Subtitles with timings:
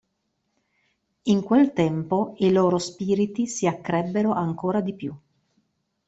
[1.29, 5.15] In quel tempo, i loro spiriti si accrebbero ancora di più.